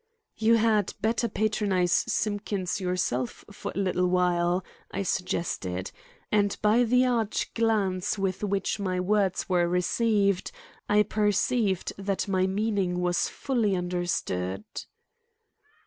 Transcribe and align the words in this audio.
"You 0.35 0.55
had 0.55 0.95
better 0.99 1.27
patronize 1.29 1.91
Simpkins 1.91 2.81
yourself 2.81 3.45
for 3.51 3.71
a 3.75 3.77
little 3.77 4.07
while," 4.07 4.65
I 4.89 5.03
suggested; 5.03 5.91
and 6.31 6.57
by 6.63 6.85
the 6.85 7.05
arch 7.05 7.53
glance 7.53 8.17
with 8.17 8.43
which 8.43 8.79
my 8.79 8.99
words 8.99 9.47
were 9.47 9.67
received, 9.67 10.51
I 10.89 11.03
perceived 11.03 11.93
that 11.99 12.27
my 12.27 12.47
meaning 12.47 12.99
was 12.99 13.29
fully 13.29 13.75
understood. 13.75 14.63